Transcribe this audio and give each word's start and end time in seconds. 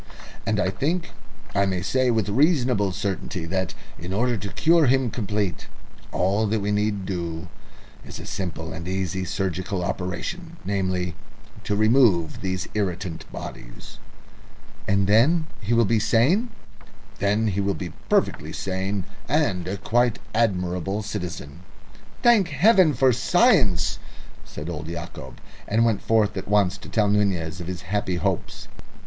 "And 0.47 0.59
I 0.59 0.71
think 0.71 1.11
I 1.53 1.67
may 1.67 1.83
say 1.83 2.09
with 2.09 2.27
reasonable 2.27 2.91
certainty 2.91 3.45
that, 3.45 3.75
in 3.99 4.11
order 4.13 4.35
to 4.35 4.49
cure 4.53 4.87
him 4.87 5.11
completely, 5.11 5.65
all 6.11 6.47
that 6.47 6.59
we 6.59 6.71
need 6.71 7.05
do 7.05 7.49
is 8.03 8.19
a 8.19 8.25
simple 8.25 8.73
and 8.73 8.87
easy 8.87 9.23
surgical 9.25 9.83
operation 9.85 10.57
namely, 10.65 11.13
to 11.65 11.75
remove 11.75 12.41
these 12.41 12.67
irritant 12.73 13.31
bodies." 13.31 13.99
"And 14.87 15.05
then 15.05 15.45
he 15.61 15.71
will 15.71 15.85
be 15.85 15.99
sane?" 15.99 16.49
"Then 17.19 17.49
he 17.49 17.61
will 17.61 17.75
be 17.75 17.93
perfectly 18.09 18.53
sane, 18.53 19.03
and 19.29 19.67
a 19.67 19.77
quite 19.77 20.17
admirable 20.33 21.03
citizen." 21.03 21.59
"Thank 22.23 22.47
Heaven 22.47 22.95
for 22.95 23.13
science!" 23.13 23.99
said 24.45 24.67
old 24.67 24.87
Yacob, 24.87 25.39
and 25.67 25.85
went 25.85 26.01
forth 26.01 26.35
at 26.37 26.47
once 26.47 26.75
to 26.79 26.89
tell 26.89 27.07
Nunez 27.07 27.61
of 27.61 27.67
his 27.67 27.83
happy 27.83 28.15
hopes. 28.15 28.67